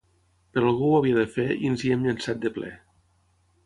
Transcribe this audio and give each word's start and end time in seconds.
Però 0.55 0.71
algú 0.71 0.87
ho 0.87 0.95
havia 1.01 1.19
de 1.19 1.27
fer 1.37 1.47
i 1.59 1.71
ens 1.73 1.85
hi 1.87 1.95
hem 1.97 2.09
llançat 2.09 2.45
de 2.47 2.57
ple. 2.59 2.77